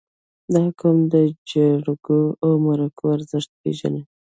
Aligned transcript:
•دا 0.53 0.61
قوم 0.79 0.97
د 1.13 1.15
جرګو 1.49 2.21
او 2.43 2.51
مرکو 2.65 3.03
ارزښت 3.15 3.51
پېژني. 3.61 4.03